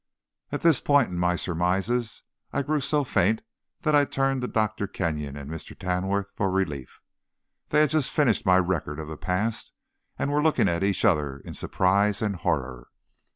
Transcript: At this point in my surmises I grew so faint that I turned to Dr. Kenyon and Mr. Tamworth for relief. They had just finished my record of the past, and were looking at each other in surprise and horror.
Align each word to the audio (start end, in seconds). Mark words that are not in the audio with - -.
At 0.51 0.61
this 0.61 0.79
point 0.81 1.09
in 1.09 1.19
my 1.19 1.35
surmises 1.35 2.23
I 2.51 2.63
grew 2.63 2.79
so 2.79 3.03
faint 3.03 3.43
that 3.81 3.93
I 3.93 4.03
turned 4.03 4.41
to 4.41 4.47
Dr. 4.47 4.87
Kenyon 4.87 5.37
and 5.37 5.47
Mr. 5.47 5.77
Tamworth 5.77 6.31
for 6.35 6.49
relief. 6.49 7.01
They 7.69 7.81
had 7.81 7.91
just 7.91 8.09
finished 8.09 8.43
my 8.43 8.57
record 8.57 8.97
of 8.97 9.07
the 9.07 9.15
past, 9.15 9.73
and 10.17 10.31
were 10.31 10.41
looking 10.41 10.67
at 10.67 10.81
each 10.83 11.05
other 11.05 11.37
in 11.41 11.53
surprise 11.53 12.23
and 12.23 12.37
horror. 12.37 12.87